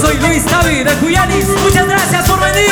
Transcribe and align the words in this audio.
Soy 0.00 0.16
Luis 0.18 0.42
Javi 0.48 0.82
de 0.82 0.94
Cuyanis. 0.94 1.46
Muchas 1.62 1.86
gracias 1.86 2.28
por 2.28 2.40
venir. 2.40 2.70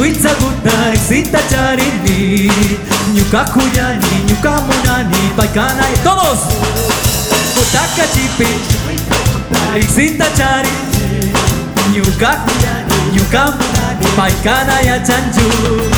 Huitza 0.00 0.30
gutnai, 0.40 0.96
sita 0.96 1.38
charini 1.50 2.50
Ñuka 3.14 3.44
kuyani, 3.52 4.24
ñuka 4.28 4.50
munani 4.50 5.20
Paikanai, 5.36 5.92
todos! 6.02 6.40
Kutaka 7.54 8.08
chipi 8.14 8.48
Sita 9.94 10.24
chari 10.38 10.70
Ñuka 11.92 12.30
kuyani, 12.46 13.12
ñuka 13.14 13.44
munani 13.44 14.06
Paikanai 14.16 14.88
achanju 14.88 15.46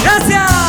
¡Gracias! 0.02 0.61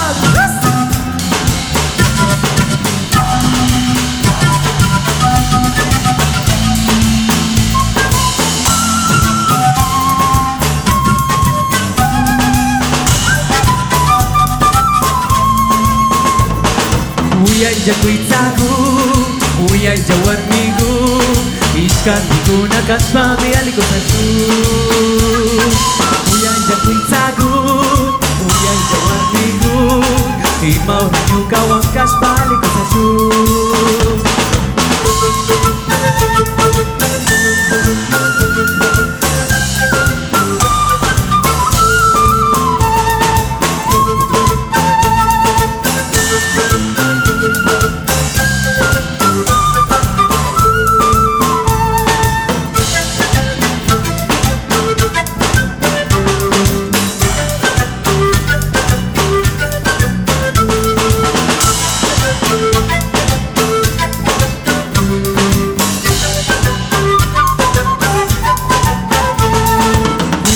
Uian 17.64 17.80
jaku 17.88 18.08
itzaku, 18.12 18.72
uian 19.72 19.96
jauat 19.96 20.42
migu 20.52 21.24
Iskan 21.80 22.20
digunak 22.28 22.92
azpabe 22.92 23.56
aliko 23.56 23.80
zazu 23.88 24.83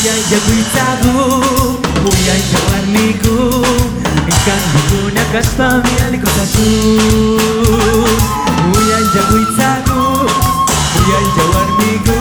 Uian 0.07 0.23
jago 0.31 0.51
itzagu, 0.55 1.15
uian 2.07 2.41
jago 2.49 2.69
arniku 2.79 3.35
Izkan 4.31 4.61
dutunak 4.71 5.35
azpa 5.35 5.67
bialiko 5.83 6.29
zazu 6.37 6.67
Uian 8.71 9.03
jago 9.15 9.35
itzagu, 9.43 10.05
uian 11.01 11.27
jago 11.35 11.59
arniku 11.63 12.17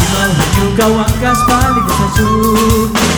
Imau 0.00 0.32
hanyuka 0.40 0.86
wankaz 0.96 1.40
paliko 1.44 1.92
zazu 2.00 3.17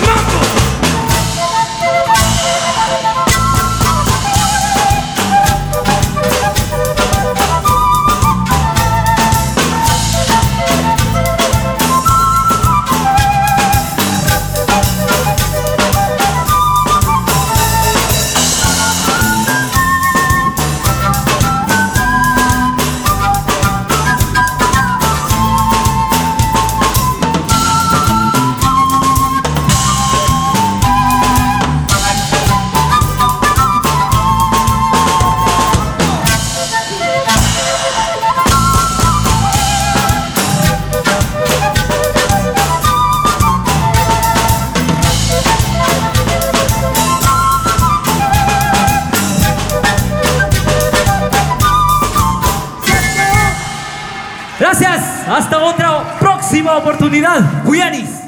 Gracias, 54.60 55.26
hasta 55.26 55.59
otra 55.59 56.19
próxima 56.21 56.76
oportunidad. 56.76 57.65
Cuyanis. 57.65 58.19